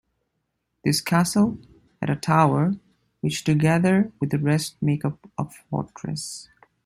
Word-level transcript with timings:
This 0.83 0.99
castle 0.99 1.59
had 2.01 2.09
a 2.09 2.15
tower 2.15 2.73
which 3.19 3.43
together 3.43 4.11
with 4.19 4.31
the 4.31 4.39
rest 4.39 4.75
make 4.81 5.05
up 5.05 5.29
a 5.37 5.47
fortress. 5.69 6.49